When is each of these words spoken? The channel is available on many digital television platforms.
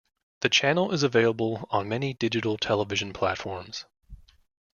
The 0.39 0.49
channel 0.49 0.93
is 0.93 1.03
available 1.03 1.67
on 1.69 1.87
many 1.87 2.15
digital 2.15 2.57
television 2.57 3.13
platforms. 3.13 3.85